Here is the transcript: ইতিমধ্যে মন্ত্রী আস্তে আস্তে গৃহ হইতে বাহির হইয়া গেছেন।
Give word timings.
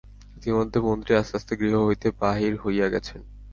ইতিমধ্যে 0.37 0.79
মন্ত্রী 0.87 1.11
আস্তে 1.15 1.35
আস্তে 1.37 1.53
গৃহ 1.61 1.75
হইতে 1.87 2.07
বাহির 2.21 2.53
হইয়া 2.63 2.87
গেছেন। 2.89 3.21